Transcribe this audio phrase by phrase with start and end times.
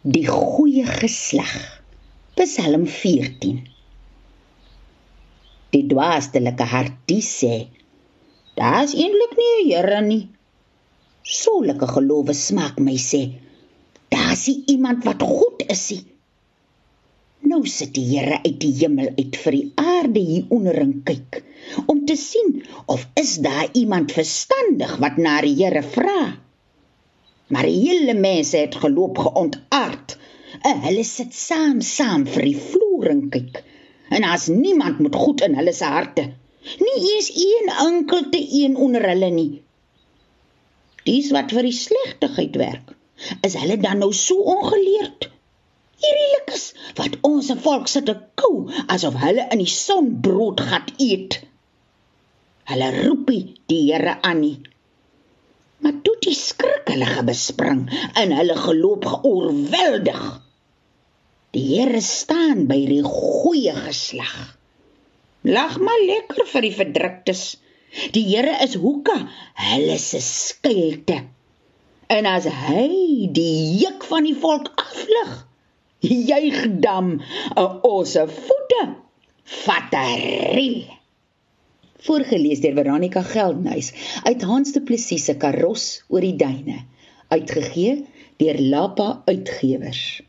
[0.00, 1.82] Die goeie geslag.
[2.32, 3.58] Psalm 14.
[5.76, 7.68] Die dwaastelike hartie sê:
[8.56, 10.22] Daar's eintlik nie 'n Here nie.
[11.20, 13.22] Soulike gelowe smaak my sê:
[14.08, 15.90] Daar's iemand wat goed is.
[15.90, 16.04] Nie.
[17.52, 21.44] Nou sit die Here uit die hemel uit vir die aarde hier onder en kyk
[21.86, 26.40] om te sien of is daar iemand verstandig wat na die Here vra.
[27.50, 30.18] Maar hele mense het geloop geontaard.
[30.62, 33.58] En hulle sit saam saam vir die vloer en kyk.
[34.10, 36.28] En as niemand met goed in hulle se harte.
[36.84, 39.62] Nie eens een enkelte een onder hulle nie.
[41.04, 42.94] Dis wat vir die slegtigheid werk.
[43.46, 45.30] Is hulle dan nou so ongeleerd?
[46.00, 50.94] Hierdie is wat ons volk sit te kou asof hulle in die son brood gat
[51.02, 51.40] eet.
[52.70, 54.58] Hulle roep die Here aan nie
[55.80, 57.86] maar toe die skrik hulle gebespring
[58.20, 60.22] en hulle geloop geoorweldig.
[61.56, 64.36] Die Here staan by die goeie geslag.
[65.42, 67.44] Lag maar lekker vir die verdruktes.
[68.14, 69.16] Die Here is hoeka,
[69.70, 71.22] hulle se skuilte.
[72.10, 75.34] En as hy die juk van die volk aflig,
[76.06, 77.18] juig dan
[77.56, 78.82] 'n osse voete.
[79.64, 80.99] Vat 'n riel
[82.06, 83.92] voorgeles deur Veronica Geldnys
[84.24, 86.80] uit Hans Du Plessis se Karos oor die duine
[87.28, 88.00] uitgegee
[88.40, 90.22] deur Lapa Uitgewers